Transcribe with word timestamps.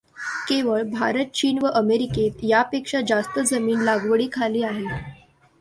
केवळ 0.47 0.81
भारत, 0.91 1.25
चीन 1.35 1.57
व 1.63 1.67
अमेरिकेत 1.75 2.43
यापेक्षा 2.43 3.01
जास्त 3.07 3.39
जमीन 3.45 3.81
लागवडीखाली 3.81 4.63
आहे. 4.63 4.87